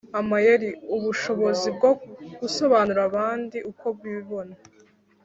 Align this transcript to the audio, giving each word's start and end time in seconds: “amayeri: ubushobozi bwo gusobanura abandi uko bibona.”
“amayeri: 0.19 0.69
ubushobozi 0.95 1.67
bwo 1.75 1.89
gusobanura 2.39 3.01
abandi 3.09 3.57
uko 3.71 3.85
bibona.” 3.99 4.55